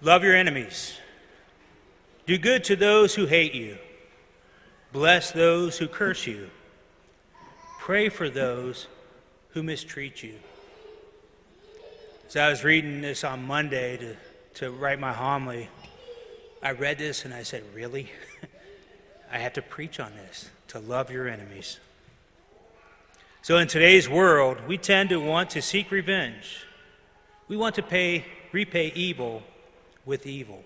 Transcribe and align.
Love 0.00 0.22
your 0.22 0.36
enemies. 0.36 0.96
Do 2.26 2.38
good 2.38 2.62
to 2.64 2.76
those 2.76 3.16
who 3.16 3.26
hate 3.26 3.52
you. 3.52 3.78
Bless 4.92 5.32
those 5.32 5.78
who 5.78 5.88
curse 5.88 6.24
you. 6.24 6.50
Pray 7.80 8.08
for 8.08 8.30
those 8.30 8.86
who 9.50 9.62
mistreat 9.62 10.22
you. 10.22 10.34
So 12.28 12.40
I 12.40 12.48
was 12.48 12.62
reading 12.62 13.00
this 13.00 13.24
on 13.24 13.44
Monday 13.44 13.96
to, 13.96 14.16
to 14.54 14.70
write 14.70 15.00
my 15.00 15.12
homily. 15.12 15.68
I 16.62 16.72
read 16.72 16.98
this 16.98 17.24
and 17.24 17.34
I 17.34 17.42
said, 17.42 17.64
Really? 17.74 18.12
I 19.32 19.38
have 19.38 19.54
to 19.54 19.62
preach 19.62 19.98
on 19.98 20.14
this 20.14 20.48
to 20.68 20.78
love 20.78 21.10
your 21.10 21.28
enemies. 21.28 21.78
So, 23.42 23.58
in 23.58 23.68
today's 23.68 24.08
world, 24.08 24.58
we 24.66 24.78
tend 24.78 25.10
to 25.10 25.18
want 25.18 25.50
to 25.50 25.62
seek 25.62 25.90
revenge. 25.90 26.66
We 27.46 27.56
want 27.56 27.74
to 27.76 27.82
pay, 27.82 28.24
repay 28.52 28.92
evil 28.94 29.42
with 30.08 30.26
evil. 30.26 30.64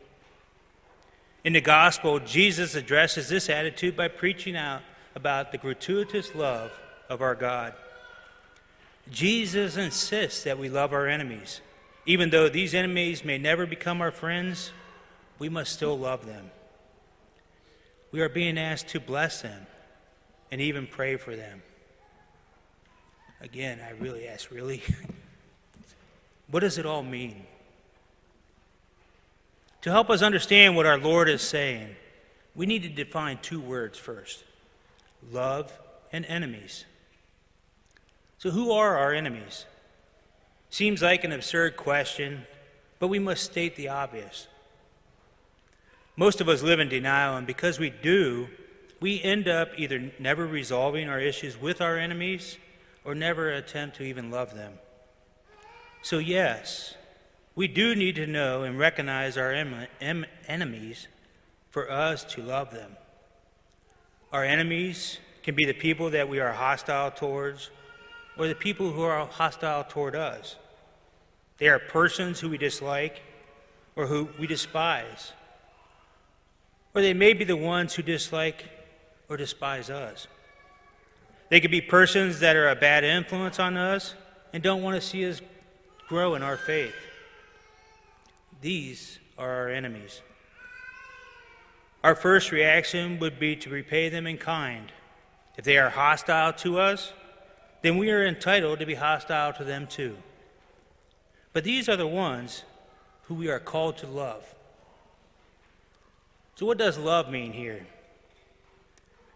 In 1.45 1.52
the 1.52 1.60
gospel, 1.60 2.20
Jesus 2.20 2.77
addresses 2.77 3.28
this 3.28 3.51
attitude 3.51 3.96
by 3.96 4.06
preaching 4.06 4.56
out 4.56 4.82
about 5.16 5.51
the 5.51 5.59
gratuitous 5.59 6.34
love 6.37 6.70
of 7.10 7.20
our 7.20 7.34
God. 7.34 7.74
Jesus 9.10 9.77
insists 9.77 10.45
that 10.45 10.59
we 10.59 10.68
love 10.68 10.92
our 10.92 11.09
enemies. 11.09 11.60
Even 12.06 12.30
though 12.30 12.48
these 12.48 12.73
enemies 12.73 13.24
may 13.24 13.37
never 13.37 13.66
become 13.66 14.01
our 14.01 14.12
friends, 14.12 14.70
we 15.41 15.48
must 15.48 15.73
still 15.73 15.98
love 15.98 16.24
them. 16.24 16.51
We 18.12 18.20
are 18.20 18.29
being 18.29 18.59
asked 18.59 18.88
to 18.88 19.01
bless 19.01 19.43
them 19.43 19.66
and 20.52 20.60
even 20.60 20.87
pray 20.87 21.16
for 21.16 21.34
them. 21.34 21.62
Again, 23.40 23.80
I 23.84 23.90
really 24.01 24.29
ask, 24.29 24.52
really? 24.52 24.82
what 26.49 26.60
does 26.60 26.79
it 26.79 26.87
all 26.87 27.02
mean? 27.02 27.45
To 29.83 29.91
help 29.91 30.11
us 30.11 30.23
understand 30.23 30.77
what 30.77 30.87
our 30.87 30.99
Lord 30.99 31.29
is 31.29 31.43
saying, 31.43 31.97
we 32.55 32.66
need 32.66 32.83
to 32.83 32.88
define 32.88 33.38
two 33.43 33.61
words 33.61 33.99
first 33.99 34.45
love 35.30 35.79
and 36.13 36.24
enemies. 36.27 36.85
So, 38.39 38.51
who 38.51 38.73
are 38.73 38.97
our 38.97 39.13
enemies? 39.13 39.66
Seems 40.71 41.02
like 41.02 41.24
an 41.24 41.33
absurd 41.33 41.77
question, 41.77 42.47
but 42.99 43.09
we 43.09 43.19
must 43.19 43.45
state 43.45 43.77
the 43.77 43.89
obvious. 43.89 44.47
Most 46.17 46.41
of 46.41 46.49
us 46.49 46.63
live 46.63 46.80
in 46.80 46.89
denial, 46.89 47.37
and 47.37 47.46
because 47.46 47.79
we 47.79 47.91
do, 47.91 48.49
we 49.01 49.23
end 49.23 49.49
up 49.49 49.71
either 49.77 50.13
never 50.19 50.46
resolving 50.46 51.09
our 51.09 51.21
issues 51.21 51.61
with 51.61 51.80
our 51.80 51.99
enemies 51.99 52.57
or 53.05 53.15
never 53.15 53.51
attempt 53.51 53.96
to 53.96 54.05
even 54.05 54.30
love 54.30 54.55
them. 54.55 54.74
So, 56.02 56.19
yes, 56.19 56.95
we 57.55 57.69
do 57.69 57.95
need 57.95 58.15
to 58.17 58.27
know 58.27 58.63
and 58.63 58.79
recognize 58.79 59.37
our 59.37 59.53
em- 59.53 59.87
em- 60.01 60.27
enemies 60.49 61.09
for 61.71 61.91
us 61.91 62.25
to 62.25 62.43
love 62.43 62.71
them. 62.71 62.97
Our 64.33 64.45
enemies 64.45 65.19
can 65.43 65.55
be 65.55 65.67
the 65.67 65.75
people 65.75 66.11
that 66.11 66.28
we 66.28 66.41
are 66.41 66.53
hostile 66.53 67.11
towards 67.11 67.71
or 68.39 68.49
the 68.49 68.55
people 68.55 68.93
who 68.93 69.03
are 69.03 69.27
hostile 69.27 69.84
toward 69.84 70.15
us. 70.15 70.56
They 71.59 71.69
are 71.69 71.78
persons 71.78 72.41
who 72.41 72.49
we 72.49 72.59
dislike 72.59 73.23
or 73.95 74.06
who 74.06 74.28
we 74.39 74.47
despise. 74.47 75.33
Or 76.95 77.03
they 77.03 77.15
may 77.15 77.34
be 77.34 77.45
the 77.45 77.56
ones 77.56 77.95
who 77.95 78.03
dislike 78.03 78.65
or 79.28 79.37
despise 79.37 79.91
us. 79.91 80.27
They 81.50 81.61
could 81.61 81.71
be 81.71 81.83
persons 81.83 82.41
that 82.41 82.56
are 82.56 82.71
a 82.71 82.77
bad 82.77 83.05
influence 83.05 83.59
on 83.59 83.77
us 83.77 84.15
and 84.55 84.62
don't 84.62 84.83
want 84.83 85.00
to 85.00 85.06
see 85.06 85.28
us 85.28 85.43
grow 86.09 86.34
in 86.34 86.43
our 86.43 86.56
faith. 86.56 86.95
These 88.62 89.19
are 89.37 89.50
our 89.50 89.69
enemies. 89.69 90.23
Our 92.05 92.15
first 92.15 92.53
reaction 92.53 93.19
would 93.19 93.39
be 93.39 93.56
to 93.56 93.69
repay 93.69 94.09
them 94.09 94.27
in 94.27 94.39
kind. 94.39 94.93
If 95.56 95.65
they 95.65 95.78
are 95.78 95.91
hostile 95.91 96.53
to 96.55 96.78
us, 96.78 97.12
then 97.83 97.99
we 97.99 98.11
are 98.12 98.25
entitled 98.25 98.78
to 98.78 98.87
be 98.87 98.95
hostile 98.95 99.53
to 99.55 99.65
them 99.65 99.89
too. 99.89 100.17
But 101.53 101.65
these 101.65 101.89
are 101.89 101.97
the 101.97 102.06
ones 102.06 102.62
who 103.25 103.34
we 103.34 103.49
are 103.49 103.59
called 103.59 103.99
to 103.99 104.06
love. 104.06 104.55
So, 106.55 106.65
what 106.65 106.79
does 106.79 106.99
love 106.99 107.31
mean 107.31 107.53
here? 107.53 107.87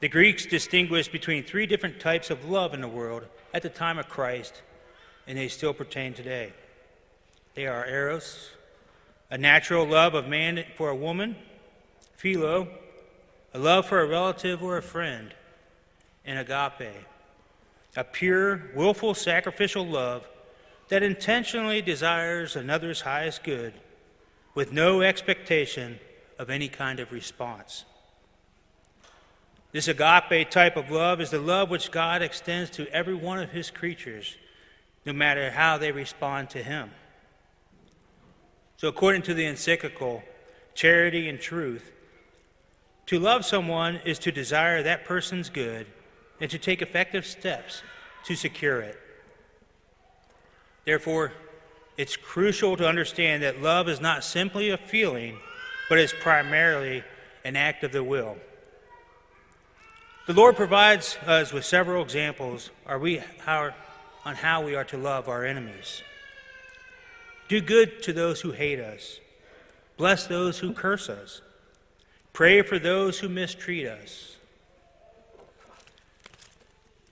The 0.00 0.08
Greeks 0.08 0.46
distinguished 0.46 1.10
between 1.10 1.42
three 1.42 1.66
different 1.66 1.98
types 1.98 2.30
of 2.30 2.48
love 2.48 2.74
in 2.74 2.80
the 2.80 2.88
world 2.88 3.24
at 3.52 3.62
the 3.62 3.68
time 3.68 3.98
of 3.98 4.08
Christ, 4.08 4.62
and 5.26 5.36
they 5.36 5.48
still 5.48 5.74
pertain 5.74 6.14
today. 6.14 6.52
They 7.54 7.66
are 7.66 7.86
eros, 7.86 8.50
a 9.30 9.38
natural 9.38 9.86
love 9.86 10.14
of 10.14 10.28
man 10.28 10.64
for 10.76 10.90
a 10.90 10.96
woman, 10.96 11.36
philo, 12.14 12.68
a 13.52 13.58
love 13.58 13.86
for 13.86 14.00
a 14.00 14.06
relative 14.06 14.62
or 14.62 14.76
a 14.76 14.82
friend, 14.82 15.34
and 16.24 16.38
agape, 16.38 16.94
a 17.96 18.04
pure, 18.04 18.70
willful, 18.74 19.14
sacrificial 19.14 19.86
love 19.86 20.28
that 20.88 21.02
intentionally 21.02 21.82
desires 21.82 22.54
another's 22.54 23.00
highest 23.00 23.42
good 23.42 23.72
with 24.54 24.72
no 24.72 25.02
expectation 25.02 25.98
of 26.38 26.50
any 26.50 26.68
kind 26.68 27.00
of 27.00 27.12
response. 27.12 27.84
This 29.72 29.88
agape 29.88 30.50
type 30.50 30.76
of 30.76 30.90
love 30.90 31.20
is 31.20 31.30
the 31.30 31.38
love 31.38 31.70
which 31.70 31.90
God 31.90 32.22
extends 32.22 32.70
to 32.70 32.86
every 32.92 33.14
one 33.14 33.38
of 33.38 33.50
his 33.50 33.70
creatures, 33.70 34.36
no 35.04 35.12
matter 35.12 35.50
how 35.50 35.76
they 35.76 35.92
respond 35.92 36.50
to 36.50 36.62
him. 36.62 36.90
So, 38.76 38.88
according 38.88 39.22
to 39.22 39.34
the 39.34 39.46
encyclical, 39.46 40.22
Charity 40.74 41.28
and 41.28 41.40
Truth, 41.40 41.90
to 43.06 43.18
love 43.18 43.44
someone 43.44 44.00
is 44.04 44.18
to 44.20 44.32
desire 44.32 44.82
that 44.82 45.04
person's 45.04 45.48
good 45.48 45.86
and 46.40 46.50
to 46.50 46.58
take 46.58 46.82
effective 46.82 47.24
steps 47.24 47.82
to 48.24 48.34
secure 48.34 48.80
it. 48.80 48.98
Therefore, 50.84 51.32
it's 51.96 52.16
crucial 52.16 52.76
to 52.76 52.86
understand 52.86 53.42
that 53.42 53.62
love 53.62 53.88
is 53.88 54.00
not 54.00 54.22
simply 54.22 54.70
a 54.70 54.76
feeling, 54.76 55.38
but 55.88 55.98
is 55.98 56.12
primarily 56.12 57.02
an 57.44 57.56
act 57.56 57.84
of 57.84 57.92
the 57.92 58.04
will. 58.04 58.36
The 60.26 60.34
Lord 60.34 60.56
provides 60.56 61.16
us 61.26 61.52
with 61.52 61.64
several 61.64 62.02
examples 62.02 62.70
we, 63.00 63.22
how, 63.44 63.70
on 64.24 64.34
how 64.34 64.62
we 64.62 64.74
are 64.74 64.84
to 64.84 64.98
love 64.98 65.28
our 65.28 65.44
enemies. 65.44 66.02
Do 67.48 67.60
good 67.60 68.02
to 68.02 68.12
those 68.12 68.40
who 68.40 68.50
hate 68.50 68.80
us, 68.80 69.20
bless 69.96 70.26
those 70.26 70.58
who 70.58 70.72
curse 70.72 71.08
us, 71.08 71.42
pray 72.32 72.62
for 72.62 72.78
those 72.78 73.20
who 73.20 73.28
mistreat 73.28 73.86
us. 73.86 74.36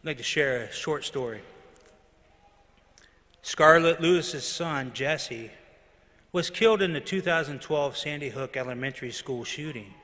I'd 0.02 0.08
like 0.08 0.16
to 0.18 0.24
share 0.24 0.64
a 0.64 0.72
short 0.72 1.04
story. 1.04 1.40
Scarlett 3.42 4.00
Lewis's 4.00 4.44
son, 4.44 4.90
Jesse, 4.92 5.50
was 6.32 6.50
killed 6.50 6.82
in 6.82 6.92
the 6.92 7.00
2012 7.00 7.96
Sandy 7.96 8.28
Hook 8.30 8.56
Elementary 8.56 9.12
School 9.12 9.44
shooting, 9.44 9.94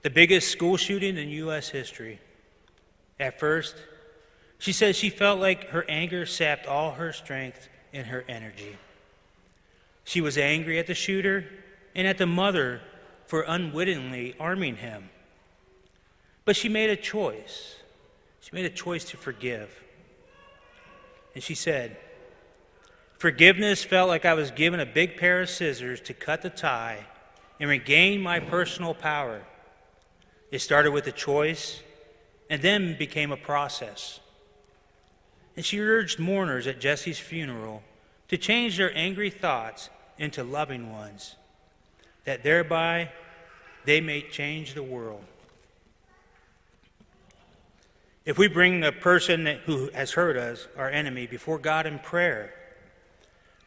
the 0.00 0.10
biggest 0.10 0.50
school 0.50 0.78
shooting 0.78 1.18
in 1.18 1.28
U.S. 1.28 1.68
history. 1.68 2.20
At 3.20 3.38
first, 3.38 3.76
she 4.58 4.72
said 4.72 4.96
she 4.96 5.10
felt 5.10 5.40
like 5.40 5.68
her 5.70 5.84
anger 5.90 6.24
sapped 6.24 6.66
all 6.66 6.92
her 6.92 7.12
strength 7.12 7.68
and 7.92 8.06
her 8.06 8.24
energy. 8.28 8.78
She 10.14 10.20
was 10.20 10.38
angry 10.38 10.78
at 10.78 10.86
the 10.86 10.94
shooter 10.94 11.44
and 11.92 12.06
at 12.06 12.18
the 12.18 12.26
mother 12.26 12.80
for 13.26 13.44
unwittingly 13.48 14.36
arming 14.38 14.76
him. 14.76 15.10
But 16.44 16.54
she 16.54 16.68
made 16.68 16.88
a 16.88 16.94
choice. 16.94 17.74
She 18.38 18.50
made 18.52 18.64
a 18.64 18.70
choice 18.70 19.02
to 19.06 19.16
forgive. 19.16 19.82
And 21.34 21.42
she 21.42 21.56
said, 21.56 21.96
Forgiveness 23.18 23.82
felt 23.82 24.08
like 24.08 24.24
I 24.24 24.34
was 24.34 24.52
given 24.52 24.78
a 24.78 24.86
big 24.86 25.16
pair 25.16 25.42
of 25.42 25.50
scissors 25.50 26.00
to 26.02 26.14
cut 26.14 26.42
the 26.42 26.50
tie 26.50 27.06
and 27.58 27.68
regain 27.68 28.20
my 28.20 28.38
personal 28.38 28.94
power. 28.94 29.42
It 30.52 30.60
started 30.60 30.92
with 30.92 31.08
a 31.08 31.12
choice 31.12 31.82
and 32.48 32.62
then 32.62 32.96
became 32.96 33.32
a 33.32 33.36
process. 33.36 34.20
And 35.56 35.64
she 35.64 35.80
urged 35.80 36.20
mourners 36.20 36.68
at 36.68 36.78
Jesse's 36.78 37.18
funeral 37.18 37.82
to 38.28 38.38
change 38.38 38.76
their 38.76 38.96
angry 38.96 39.30
thoughts 39.30 39.90
into 40.18 40.44
loving 40.44 40.92
ones, 40.92 41.36
that 42.24 42.42
thereby 42.42 43.10
they 43.84 44.00
may 44.00 44.22
change 44.22 44.74
the 44.74 44.82
world. 44.82 45.24
If 48.24 48.38
we 48.38 48.48
bring 48.48 48.80
the 48.80 48.92
person 48.92 49.46
who 49.66 49.90
has 49.92 50.12
hurt 50.12 50.36
us, 50.36 50.66
our 50.78 50.88
enemy, 50.88 51.26
before 51.26 51.58
God 51.58 51.86
in 51.86 51.98
prayer, 51.98 52.54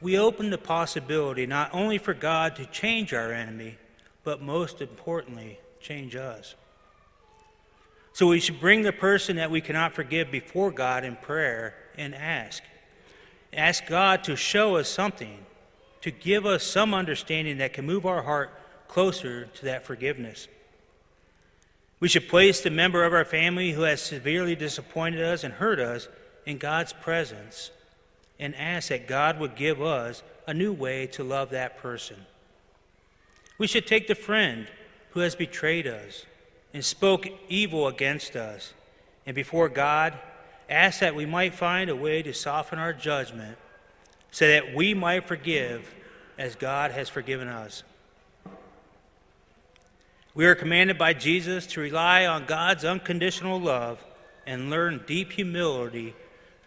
we 0.02 0.18
open 0.18 0.50
the 0.50 0.58
possibility 0.58 1.46
not 1.46 1.74
only 1.74 1.98
for 1.98 2.14
God 2.14 2.56
to 2.56 2.66
change 2.66 3.14
our 3.14 3.32
enemy, 3.32 3.78
but 4.24 4.42
most 4.42 4.82
importantly, 4.82 5.60
change 5.80 6.16
us. 6.16 6.56
So 8.14 8.28
we 8.28 8.40
should 8.40 8.60
bring 8.60 8.82
the 8.82 8.92
person 8.92 9.36
that 9.36 9.52
we 9.52 9.62
cannot 9.62 9.94
forgive 9.94 10.32
before 10.32 10.72
God 10.72 11.04
in 11.04 11.16
prayer 11.18 11.76
and 11.96 12.16
ask. 12.16 12.64
Ask 13.54 13.86
God 13.86 14.24
to 14.24 14.36
show 14.36 14.76
us 14.76 14.90
something 14.90 15.46
to 16.02 16.12
give 16.12 16.46
us 16.46 16.64
some 16.64 16.94
understanding 16.94 17.58
that 17.58 17.74
can 17.74 17.86
move 17.86 18.06
our 18.06 18.22
heart 18.22 18.52
closer 18.88 19.46
to 19.46 19.66
that 19.66 19.86
forgiveness. 19.86 20.48
We 22.00 22.08
should 22.08 22.30
place 22.30 22.62
the 22.62 22.70
member 22.70 23.04
of 23.04 23.14
our 23.14 23.26
family 23.26 23.72
who 23.72 23.82
has 23.82 24.02
severely 24.02 24.56
disappointed 24.56 25.22
us 25.22 25.44
and 25.44 25.54
hurt 25.56 25.80
us 25.80 26.08
in 26.46 26.58
God's 26.58 26.94
presence 26.94 27.72
and 28.40 28.56
ask 28.56 28.90
that 28.90 29.08
God 29.08 29.40
would 29.40 29.56
give 29.56 29.82
us 29.82 30.22
a 30.46 30.54
new 30.54 30.72
way 30.72 31.08
to 31.08 31.24
love 31.24 31.50
that 31.50 31.80
person. 31.80 32.18
We 33.58 33.68
should 33.68 33.88
take 33.88 34.08
the 34.08 34.16
friend 34.16 34.68
who 35.12 35.22
has 35.22 35.36
betrayed 35.36 35.88
us 35.88 36.26
and 36.74 36.86
spoke 36.86 37.28
evil 37.50 37.88
against 37.88 38.36
us, 38.36 38.74
and 39.26 39.36
before 39.36 39.68
God, 39.68 40.14
ask 40.70 41.00
that 41.00 41.16
we 41.16 41.26
might 41.26 41.56
find 41.56 41.90
a 41.90 41.96
way 41.96 42.22
to 42.22 42.34
soften 42.34 42.78
our 42.78 42.94
judgment 42.94 43.58
so 44.38 44.48
that 44.48 44.75
we 44.75 44.94
might 44.94 45.25
forgive 45.25 45.95
as 46.38 46.54
God 46.54 46.92
has 46.92 47.10
forgiven 47.10 47.48
us. 47.48 47.81
We 50.36 50.45
are 50.45 50.54
commanded 50.54 51.00
by 51.00 51.13
Jesus 51.13 51.66
to 51.66 51.81
rely 51.81 52.28
on 52.28 52.45
God's 52.45 52.86
unconditional 52.86 53.60
love 53.60 54.06
and 54.45 54.69
learn 54.69 55.01
deep 55.07 55.31
humility 55.31 56.13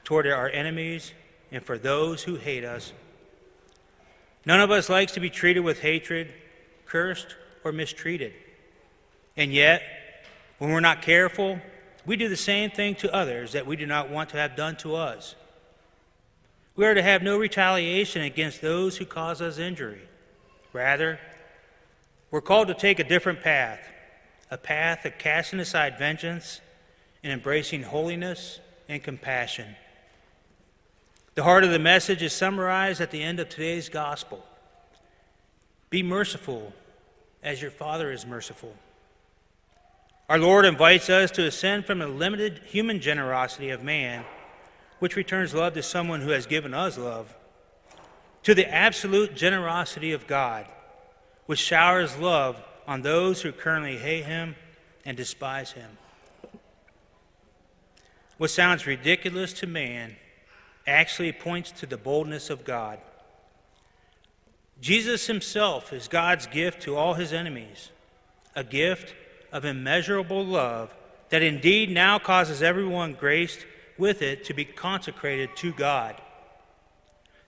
toward 0.02 0.26
our 0.26 0.48
enemies 0.48 1.12
and 1.52 1.64
for 1.64 1.78
those 1.78 2.24
who 2.24 2.34
hate 2.34 2.64
us. 2.64 2.92
None 4.44 4.60
of 4.60 4.72
us 4.72 4.88
likes 4.88 5.12
to 5.12 5.20
be 5.20 5.30
treated 5.30 5.60
with 5.60 5.78
hatred, 5.78 6.32
cursed, 6.86 7.36
or 7.62 7.70
mistreated. 7.70 8.32
And 9.36 9.52
yet, 9.52 9.80
when 10.58 10.72
we're 10.72 10.80
not 10.80 11.02
careful, 11.02 11.60
we 12.04 12.16
do 12.16 12.28
the 12.28 12.34
same 12.34 12.72
thing 12.72 12.96
to 12.96 13.14
others 13.14 13.52
that 13.52 13.64
we 13.64 13.76
do 13.76 13.86
not 13.86 14.10
want 14.10 14.30
to 14.30 14.38
have 14.38 14.56
done 14.56 14.74
to 14.78 14.96
us. 14.96 15.36
We 16.76 16.86
are 16.86 16.94
to 16.94 17.02
have 17.02 17.22
no 17.22 17.36
retaliation 17.38 18.22
against 18.22 18.60
those 18.60 18.96
who 18.96 19.04
cause 19.04 19.42
us 19.42 19.58
injury. 19.58 20.02
Rather, 20.72 21.18
we're 22.30 22.40
called 22.40 22.68
to 22.68 22.74
take 22.74 22.98
a 22.98 23.04
different 23.04 23.42
path, 23.42 23.80
a 24.50 24.56
path 24.56 25.04
of 25.04 25.18
casting 25.18 25.60
aside 25.60 25.98
vengeance 25.98 26.60
and 27.22 27.32
embracing 27.32 27.82
holiness 27.82 28.60
and 28.88 29.02
compassion. 29.02 29.76
The 31.34 31.42
heart 31.42 31.64
of 31.64 31.70
the 31.70 31.78
message 31.78 32.22
is 32.22 32.32
summarized 32.32 33.00
at 33.00 33.10
the 33.10 33.22
end 33.22 33.40
of 33.40 33.48
today's 33.48 33.88
gospel 33.88 34.44
Be 35.90 36.02
merciful 36.02 36.72
as 37.42 37.62
your 37.62 37.70
Father 37.70 38.12
is 38.12 38.26
merciful. 38.26 38.74
Our 40.28 40.38
Lord 40.38 40.64
invites 40.64 41.10
us 41.10 41.30
to 41.32 41.46
ascend 41.46 41.86
from 41.86 41.98
the 41.98 42.06
limited 42.06 42.60
human 42.66 43.00
generosity 43.00 43.70
of 43.70 43.82
man, 43.82 44.24
which 45.00 45.16
returns 45.16 45.52
love 45.52 45.74
to 45.74 45.82
someone 45.82 46.20
who 46.20 46.30
has 46.30 46.46
given 46.46 46.72
us 46.72 46.96
love, 46.96 47.34
to 48.44 48.54
the 48.54 48.72
absolute 48.72 49.34
generosity 49.34 50.12
of 50.12 50.26
God 50.26 50.66
which 51.50 51.58
showers 51.58 52.16
love 52.16 52.62
on 52.86 53.02
those 53.02 53.42
who 53.42 53.50
currently 53.50 53.96
hate 53.96 54.24
him 54.24 54.54
and 55.04 55.16
despise 55.16 55.72
him. 55.72 55.98
What 58.38 58.50
sounds 58.50 58.86
ridiculous 58.86 59.52
to 59.54 59.66
man 59.66 60.14
actually 60.86 61.32
points 61.32 61.72
to 61.72 61.86
the 61.86 61.96
boldness 61.96 62.50
of 62.50 62.64
God. 62.64 63.00
Jesus 64.80 65.26
himself 65.26 65.92
is 65.92 66.06
God's 66.06 66.46
gift 66.46 66.82
to 66.82 66.94
all 66.94 67.14
his 67.14 67.32
enemies, 67.32 67.90
a 68.54 68.62
gift 68.62 69.12
of 69.50 69.64
immeasurable 69.64 70.44
love 70.44 70.94
that 71.30 71.42
indeed 71.42 71.90
now 71.90 72.20
causes 72.20 72.62
everyone 72.62 73.14
graced 73.14 73.66
with 74.00 74.22
it 74.22 74.44
to 74.46 74.54
be 74.54 74.64
consecrated 74.64 75.50
to 75.56 75.72
God. 75.72 76.20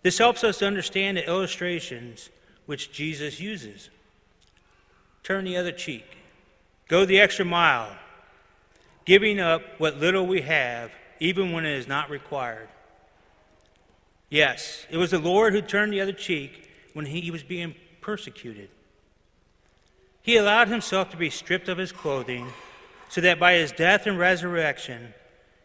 This 0.02 0.18
helps 0.18 0.44
us 0.44 0.58
to 0.58 0.66
understand 0.66 1.16
the 1.16 1.26
illustrations 1.26 2.30
which 2.66 2.92
Jesus 2.92 3.40
uses. 3.40 3.90
Turn 5.22 5.44
the 5.44 5.56
other 5.56 5.72
cheek. 5.72 6.04
Go 6.88 7.04
the 7.04 7.20
extra 7.20 7.44
mile, 7.44 7.96
giving 9.04 9.40
up 9.40 9.62
what 9.78 9.98
little 9.98 10.26
we 10.26 10.42
have, 10.42 10.92
even 11.18 11.52
when 11.52 11.64
it 11.64 11.76
is 11.76 11.88
not 11.88 12.10
required. 12.10 12.68
Yes, 14.28 14.86
it 14.90 14.96
was 14.96 15.10
the 15.10 15.18
Lord 15.18 15.52
who 15.52 15.62
turned 15.62 15.92
the 15.92 16.00
other 16.00 16.12
cheek 16.12 16.68
when 16.92 17.06
he 17.06 17.30
was 17.30 17.42
being 17.42 17.74
persecuted. 18.00 18.68
He 20.22 20.36
allowed 20.36 20.68
himself 20.68 21.10
to 21.10 21.16
be 21.16 21.30
stripped 21.30 21.68
of 21.68 21.78
his 21.78 21.92
clothing 21.92 22.48
so 23.08 23.20
that 23.20 23.40
by 23.40 23.54
his 23.54 23.72
death 23.72 24.06
and 24.06 24.18
resurrection, 24.18 25.14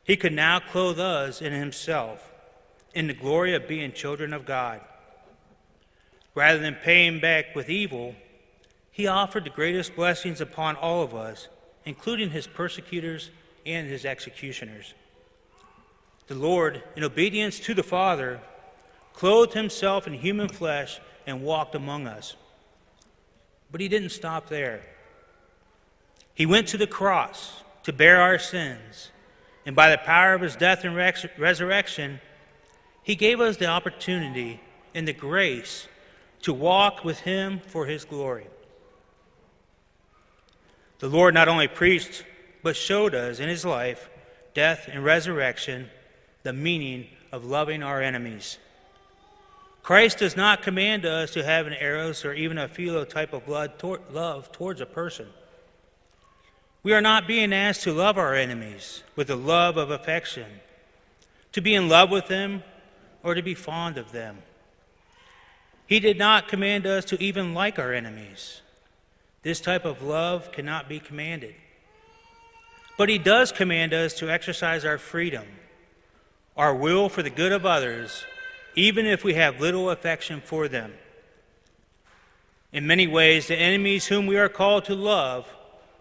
he 0.07 0.15
could 0.15 0.31
now 0.31 0.59
clothe 0.59 1.01
us 1.01 1.41
in 1.41 1.51
himself 1.51 2.31
in 2.95 3.07
the 3.07 3.13
glory 3.13 3.53
of 3.53 3.67
being 3.67 3.91
children 3.91 4.31
of 4.33 4.45
God. 4.45 4.79
Rather 6.33 6.59
than 6.59 6.75
paying 6.75 7.19
back 7.19 7.53
with 7.53 7.69
evil, 7.69 8.15
he 8.89 9.05
offered 9.05 9.43
the 9.43 9.49
greatest 9.49 9.97
blessings 9.97 10.39
upon 10.39 10.77
all 10.77 11.03
of 11.03 11.13
us, 11.13 11.49
including 11.83 12.29
his 12.29 12.47
persecutors 12.47 13.31
and 13.65 13.89
his 13.89 14.05
executioners. 14.05 14.93
The 16.27 16.35
Lord, 16.35 16.81
in 16.95 17.03
obedience 17.03 17.59
to 17.61 17.73
the 17.73 17.83
Father, 17.83 18.39
clothed 19.13 19.53
himself 19.53 20.07
in 20.07 20.13
human 20.13 20.47
flesh 20.47 21.01
and 21.25 21.43
walked 21.43 21.75
among 21.75 22.07
us. 22.07 22.37
But 23.71 23.81
he 23.81 23.89
didn't 23.89 24.11
stop 24.11 24.47
there. 24.47 24.83
He 26.33 26.45
went 26.45 26.69
to 26.69 26.77
the 26.77 26.87
cross 26.87 27.61
to 27.83 27.91
bear 27.91 28.21
our 28.21 28.39
sins, 28.39 29.11
and 29.67 29.75
by 29.75 29.91
the 29.91 29.99
power 29.99 30.33
of 30.33 30.41
his 30.41 30.55
death 30.55 30.83
and 30.83 30.95
resurrection, 30.95 32.19
he 33.03 33.15
gave 33.15 33.39
us 33.39 33.57
the 33.57 33.67
opportunity 33.67 34.61
and 34.95 35.07
the 35.07 35.13
grace 35.13 35.87
to 36.41 36.53
walk 36.53 37.03
with 37.03 37.19
Him 37.19 37.61
for 37.67 37.85
His 37.85 38.05
glory. 38.05 38.47
The 40.99 41.09
Lord 41.09 41.33
not 41.33 41.47
only 41.47 41.67
preached, 41.67 42.23
but 42.63 42.75
showed 42.75 43.13
us 43.13 43.39
in 43.39 43.49
His 43.49 43.65
life, 43.65 44.09
death, 44.53 44.89
and 44.91 45.03
resurrection 45.03 45.89
the 46.43 46.53
meaning 46.53 47.07
of 47.31 47.45
loving 47.45 47.83
our 47.83 48.01
enemies. 48.01 48.57
Christ 49.83 50.19
does 50.19 50.35
not 50.35 50.61
command 50.61 51.05
us 51.05 51.31
to 51.31 51.43
have 51.43 51.67
an 51.67 51.75
eros 51.79 52.25
or 52.25 52.33
even 52.33 52.57
a 52.57 52.67
philo 52.67 53.05
type 53.05 53.33
of 53.33 53.45
blood 53.45 53.77
tor- 53.77 53.99
love 54.11 54.51
towards 54.51 54.81
a 54.81 54.85
person. 54.85 55.27
We 56.83 56.93
are 56.93 57.01
not 57.01 57.27
being 57.27 57.53
asked 57.53 57.83
to 57.83 57.91
love 57.91 58.17
our 58.17 58.33
enemies 58.33 59.03
with 59.15 59.27
the 59.27 59.35
love 59.35 59.77
of 59.77 59.91
affection, 59.91 60.61
to 61.51 61.61
be 61.61 61.75
in 61.75 61.89
love 61.89 62.09
with 62.09 62.27
them, 62.27 62.63
or 63.23 63.33
to 63.33 63.41
be 63.41 63.53
fond 63.53 63.97
of 63.97 64.11
them. 64.11 64.37
He 65.85 65.99
did 65.99 66.17
not 66.17 66.47
command 66.47 66.85
us 66.85 67.05
to 67.05 67.21
even 67.21 67.53
like 67.53 67.79
our 67.79 67.93
enemies. 67.93 68.61
This 69.43 69.61
type 69.61 69.85
of 69.85 70.01
love 70.01 70.51
cannot 70.51 70.89
be 70.89 70.99
commanded. 70.99 71.55
But 72.97 73.09
He 73.09 73.17
does 73.17 73.51
command 73.51 73.93
us 73.93 74.13
to 74.15 74.29
exercise 74.29 74.83
our 74.83 74.97
freedom, 74.97 75.45
our 76.55 76.75
will 76.75 77.09
for 77.09 77.23
the 77.23 77.29
good 77.29 77.51
of 77.51 77.65
others, 77.65 78.25
even 78.75 79.05
if 79.05 79.23
we 79.23 79.33
have 79.35 79.61
little 79.61 79.89
affection 79.89 80.41
for 80.41 80.67
them. 80.67 80.93
In 82.71 82.85
many 82.85 83.07
ways, 83.07 83.47
the 83.47 83.55
enemies 83.55 84.07
whom 84.07 84.27
we 84.27 84.37
are 84.37 84.49
called 84.49 84.85
to 84.85 84.95
love 84.95 85.47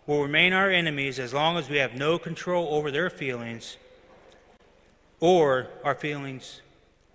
will 0.07 0.23
remain 0.23 0.53
our 0.53 0.71
enemies 0.71 1.19
as 1.19 1.35
long 1.35 1.57
as 1.57 1.69
we 1.69 1.79
have 1.79 1.95
no 1.95 2.19
control 2.19 2.75
over 2.75 2.91
their 2.91 3.11
feelings 3.11 3.77
or 5.21 5.67
our 5.83 5.95
feelings 5.95 6.61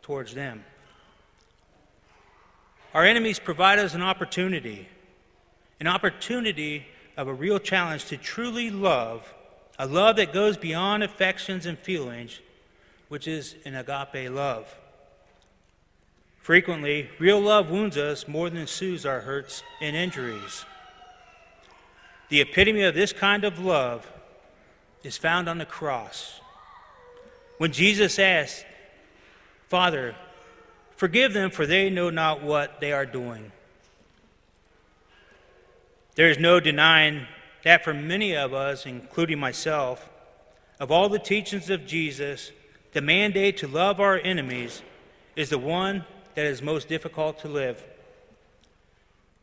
towards 0.01 0.33
them. 0.33 0.63
Our 2.93 3.05
enemies 3.05 3.39
provide 3.39 3.79
us 3.79 3.93
an 3.93 4.01
opportunity, 4.01 4.89
an 5.79 5.87
opportunity 5.87 6.87
of 7.15 7.27
a 7.27 7.33
real 7.33 7.59
challenge 7.59 8.05
to 8.05 8.17
truly 8.17 8.69
love, 8.69 9.33
a 9.79 9.87
love 9.87 10.17
that 10.17 10.33
goes 10.33 10.57
beyond 10.57 11.03
affections 11.03 11.65
and 11.65 11.79
feelings, 11.79 12.39
which 13.07 13.27
is 13.27 13.55
an 13.63 13.75
agape 13.75 14.29
love. 14.29 14.77
Frequently, 16.39 17.09
real 17.19 17.39
love 17.39 17.69
wounds 17.69 17.97
us 17.97 18.27
more 18.27 18.49
than 18.49 18.67
soothes 18.67 19.05
our 19.05 19.21
hurts 19.21 19.63
and 19.79 19.95
injuries. 19.95 20.65
The 22.31 22.41
epitome 22.41 22.81
of 22.81 22.95
this 22.95 23.13
kind 23.13 23.43
of 23.43 23.59
love 23.59 24.11
is 25.03 25.17
found 25.17 25.47
on 25.47 25.59
the 25.59 25.65
cross. 25.65 26.39
When 27.59 27.71
Jesus 27.71 28.17
asked, 28.17 28.65
Father, 29.67 30.15
Forgive 31.01 31.33
them, 31.33 31.49
for 31.49 31.65
they 31.65 31.89
know 31.89 32.11
not 32.11 32.43
what 32.43 32.79
they 32.79 32.91
are 32.91 33.07
doing. 33.07 33.51
There 36.13 36.29
is 36.29 36.37
no 36.37 36.59
denying 36.59 37.25
that 37.63 37.83
for 37.83 37.91
many 37.91 38.37
of 38.37 38.53
us, 38.53 38.85
including 38.85 39.39
myself, 39.39 40.07
of 40.79 40.91
all 40.91 41.09
the 41.09 41.17
teachings 41.17 41.71
of 41.71 41.87
Jesus, 41.87 42.51
the 42.93 43.01
mandate 43.01 43.57
to 43.57 43.67
love 43.67 43.99
our 43.99 44.19
enemies 44.19 44.83
is 45.35 45.49
the 45.49 45.57
one 45.57 46.05
that 46.35 46.45
is 46.45 46.61
most 46.61 46.87
difficult 46.87 47.39
to 47.39 47.47
live. 47.47 47.83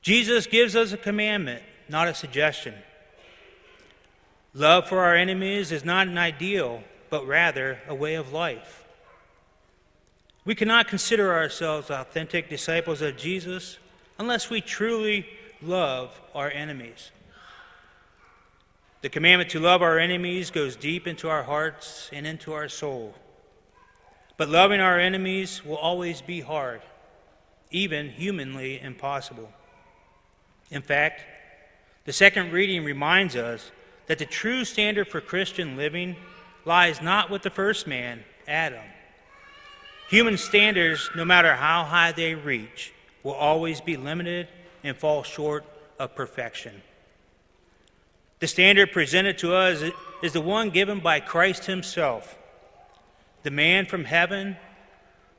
Jesus 0.01 0.47
gives 0.47 0.77
us 0.77 0.93
a 0.93 0.97
commandment, 0.97 1.65
not 1.89 2.09
a 2.09 2.15
suggestion. 2.15 2.75
Love 4.55 4.89
for 4.89 5.01
our 5.01 5.15
enemies 5.15 5.73
is 5.73 5.85
not 5.85 6.09
an 6.09 6.19
ideal, 6.19 6.83
but 7.11 7.27
rather 7.27 7.79
a 7.89 7.95
way 7.95 8.15
of 8.15 8.33
life. 8.33 8.85
We 10.45 10.55
cannot 10.55 10.89
consider 10.89 11.35
ourselves 11.35 11.91
authentic 11.91 12.49
disciples 12.49 13.03
of 13.03 13.17
Jesus 13.17 13.79
unless 14.19 14.49
we 14.49 14.61
truly 14.61 15.27
love 15.61 16.21
our 16.35 16.51
enemies. 16.51 17.11
The 19.01 19.09
commandment 19.09 19.51
to 19.51 19.61
love 19.61 19.81
our 19.83 19.99
enemies 19.99 20.51
goes 20.51 20.75
deep 20.75 21.07
into 21.07 21.29
our 21.29 21.45
hearts 21.45 22.11
and 22.13 22.27
into 22.27 22.53
our 22.53 22.69
soul. 22.69 23.15
But 24.37 24.49
loving 24.49 24.81
our 24.81 24.99
enemies 24.99 25.65
will 25.65 25.77
always 25.77 26.21
be 26.21 26.41
hard, 26.41 26.81
even 27.71 28.09
humanly 28.09 28.81
impossible. 28.81 29.53
In 30.71 30.83
fact, 30.83 31.23
the 32.09 32.15
second 32.15 32.53
reading 32.53 32.85
reminds 32.85 33.37
us 33.37 33.71
that 34.07 34.17
the 34.19 34.25
true 34.25 34.65
standard 34.65 35.09
for 35.09 35.21
Christian 35.21 35.77
living 35.77 36.17
lies 36.65 37.03
not 37.03 37.29
with 37.29 37.43
the 37.43 37.51
first 37.51 37.87
man, 37.87 38.25
Adam. 38.47 38.87
Human 40.09 40.39
standards, 40.39 41.11
no 41.15 41.27
matter 41.27 41.55
how 41.55 41.85
high 41.85 42.13
they 42.13 42.35
reach, 42.35 42.95
will 43.23 43.35
always 43.35 43.83
be 43.83 43.99
limited 43.99 44.49
and 44.83 44.97
fall 44.97 45.23
short 45.23 45.67
of 45.99 46.15
perfection. 46.15 46.81
The 48.39 48.47
standard 48.47 48.91
presented 48.91 49.37
to 49.41 49.55
us 49.55 49.85
is 50.23 50.33
the 50.33 50.41
one 50.41 50.71
given 50.71 51.01
by 51.01 51.21
Christ 51.21 51.67
Himself, 51.67 52.39
the 53.43 53.51
man 53.51 53.85
from 53.85 54.07
heaven 54.07 54.57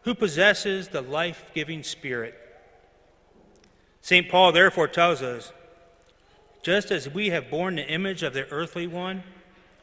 who 0.03 0.13
possesses 0.13 0.89
the 0.89 1.01
life 1.01 1.49
giving 1.55 1.81
Spirit. 1.81 2.35
St. 4.03 4.29
Paul 4.29 4.51
therefore 4.51 4.87
tells 4.87 5.23
us 5.23 5.51
just 6.61 6.91
as 6.91 7.09
we 7.09 7.29
have 7.29 7.49
borne 7.49 7.75
the 7.75 7.87
image 7.87 8.23
of 8.23 8.33
the 8.33 8.49
earthly 8.49 8.87
one, 8.87 9.23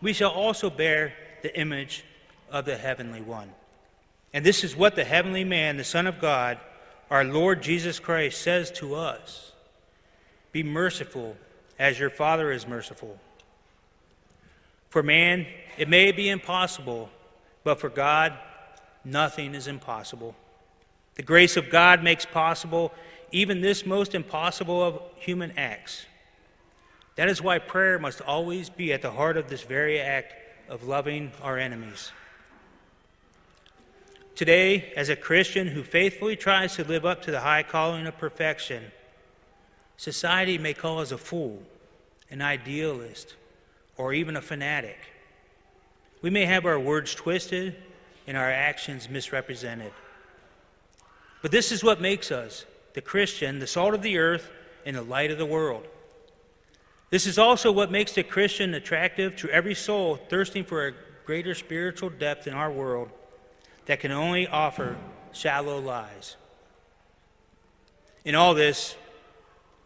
we 0.01 0.13
shall 0.13 0.31
also 0.31 0.71
bear 0.71 1.15
the 1.43 1.59
image 1.59 2.05
of 2.51 2.65
the 2.65 2.77
heavenly 2.77 3.23
one. 3.23 3.51
And 4.33 4.45
this 4.45 4.65
is 4.65 4.77
what 4.77 4.97
the 4.97 5.05
heavenly 5.05 5.45
man, 5.45 5.77
the 5.77 5.85
Son 5.85 6.07
of 6.07 6.21
God, 6.21 6.59
our 7.11 7.25
Lord 7.25 7.63
Jesus 7.63 7.99
Christ, 7.99 8.41
says 8.41 8.71
to 8.73 8.95
us 8.95 9.53
Be 10.53 10.63
merciful 10.63 11.37
as 11.79 11.99
your 11.99 12.11
Father 12.11 12.53
is 12.53 12.67
merciful. 12.67 13.19
For 14.91 15.03
man, 15.03 15.47
it 15.79 15.89
may 15.89 16.13
be 16.13 16.29
impossible, 16.29 17.11
but 17.65 17.81
for 17.81 17.89
God, 17.89 18.33
nothing 19.05 19.55
is 19.55 19.67
impossible. 19.67 20.35
The 21.17 21.23
grace 21.23 21.57
of 21.57 21.71
God 21.71 22.03
makes 22.03 22.27
possible 22.27 22.93
even 23.33 23.61
this 23.61 23.87
most 23.87 24.15
impossible 24.15 24.83
of 24.83 25.01
human 25.17 25.53
acts. 25.59 26.07
That 27.17 27.29
is 27.29 27.43
why 27.43 27.59
prayer 27.59 27.99
must 27.99 28.21
always 28.21 28.71
be 28.71 28.93
at 28.93 29.03
the 29.03 29.11
heart 29.11 29.37
of 29.37 29.49
this 29.49 29.63
very 29.63 30.01
act 30.01 30.35
of 30.69 30.85
loving 30.85 31.33
our 31.43 31.59
enemies. 31.59 32.13
Today, 34.35 34.93
as 34.97 35.09
a 35.09 35.17
Christian 35.17 35.69
who 35.69 35.83
faithfully 35.83 36.37
tries 36.37 36.77
to 36.77 36.85
live 36.85 37.07
up 37.07 37.23
to 37.23 37.31
the 37.31 37.41
high 37.41 37.63
calling 37.63 38.07
of 38.07 38.19
perfection, 38.19 38.93
society 39.97 40.59
may 40.59 40.75
call 40.75 40.99
us 40.99 41.11
a 41.11 41.17
fool, 41.17 41.63
an 42.31 42.43
idealist, 42.43 43.35
or 43.97 44.13
even 44.13 44.37
a 44.37 44.43
fanatic. 44.43 44.99
We 46.21 46.29
may 46.29 46.45
have 46.45 46.67
our 46.67 46.79
words 46.79 47.15
twisted 47.15 47.77
and 48.27 48.37
our 48.37 48.51
actions 48.51 49.09
misrepresented. 49.09 49.93
But 51.41 51.51
this 51.51 51.73
is 51.73 51.83
what 51.83 52.01
makes 52.01 52.31
us 52.31 52.67
the 52.93 53.01
Christian, 53.01 53.59
the 53.59 53.67
salt 53.67 53.95
of 53.95 54.03
the 54.03 54.19
earth, 54.19 54.51
and 54.85 54.97
the 54.97 55.03
light 55.03 55.31
of 55.31 55.39
the 55.39 55.47
world. 55.47 55.87
This 57.11 57.27
is 57.27 57.39
also 57.39 57.71
what 57.71 57.91
makes 57.91 58.13
the 58.13 58.23
Christian 58.23 58.75
attractive 58.75 59.37
to 59.37 59.51
every 59.51 59.75
soul 59.75 60.17
thirsting 60.17 60.65
for 60.65 60.87
a 60.87 60.93
greater 61.25 61.55
spiritual 61.55 62.11
depth 62.11 62.47
in 62.47 62.55
our 62.55 62.71
world 62.71 63.11
that 63.87 64.01
can 64.01 64.11
only 64.11 64.47
offer 64.49 64.97
shallow 65.33 65.79
lies. 65.79 66.37
In 68.25 68.35
all 68.35 68.55
this, 68.55 68.97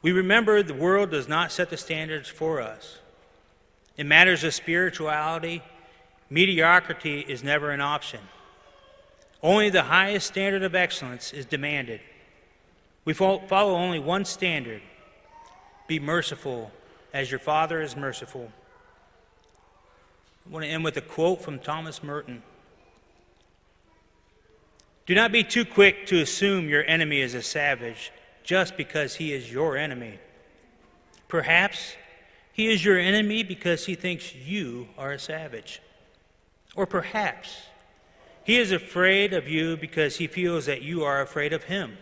we 0.02 0.12
remember 0.12 0.62
the 0.62 0.72
world 0.72 1.10
does 1.10 1.28
not 1.28 1.52
set 1.52 1.68
the 1.68 1.76
standards 1.76 2.28
for 2.28 2.60
us. 2.60 2.98
In 3.98 4.08
matters 4.08 4.44
of 4.44 4.54
spirituality, 4.54 5.62
mediocrity 6.30 7.20
is 7.20 7.44
never 7.44 7.70
an 7.70 7.82
option. 7.82 8.20
Only 9.42 9.68
the 9.68 9.82
highest 9.82 10.26
standard 10.26 10.62
of 10.62 10.74
excellence 10.74 11.34
is 11.34 11.44
demanded. 11.44 12.00
We 13.04 13.12
follow 13.12 13.74
only 13.74 13.98
one 13.98 14.24
standard 14.24 14.80
be 15.86 15.98
merciful 15.98 16.70
as 17.12 17.30
your 17.30 17.40
Father 17.40 17.80
is 17.80 17.96
merciful. 17.96 18.50
I 20.46 20.52
want 20.52 20.64
to 20.64 20.70
end 20.70 20.84
with 20.84 20.96
a 20.96 21.02
quote 21.02 21.42
from 21.42 21.58
Thomas 21.58 22.02
Merton. 22.02 22.42
Do 25.06 25.14
not 25.14 25.32
be 25.32 25.42
too 25.42 25.64
quick 25.64 26.06
to 26.06 26.20
assume 26.20 26.68
your 26.68 26.84
enemy 26.84 27.20
is 27.20 27.34
a 27.34 27.42
savage 27.42 28.12
just 28.44 28.76
because 28.76 29.16
he 29.16 29.32
is 29.32 29.50
your 29.50 29.76
enemy. 29.76 30.18
Perhaps 31.28 31.94
he 32.52 32.68
is 32.68 32.84
your 32.84 32.98
enemy 32.98 33.42
because 33.42 33.86
he 33.86 33.94
thinks 33.94 34.34
you 34.34 34.88
are 34.98 35.12
a 35.12 35.18
savage. 35.18 35.80
Or 36.76 36.86
perhaps 36.86 37.56
he 38.44 38.56
is 38.56 38.72
afraid 38.72 39.32
of 39.32 39.48
you 39.48 39.76
because 39.76 40.16
he 40.16 40.26
feels 40.26 40.66
that 40.66 40.82
you 40.82 41.04
are 41.04 41.20
afraid 41.20 41.52
of 41.52 41.64
him. 41.64 41.98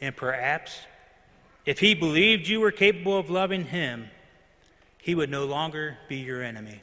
And 0.00 0.16
perhaps 0.16 0.78
if 1.66 1.78
he 1.80 1.94
believed 1.94 2.48
you 2.48 2.60
were 2.60 2.72
capable 2.72 3.18
of 3.18 3.30
loving 3.30 3.64
him, 3.64 4.10
he 4.98 5.14
would 5.14 5.30
no 5.30 5.44
longer 5.44 5.98
be 6.08 6.16
your 6.16 6.42
enemy. 6.42 6.80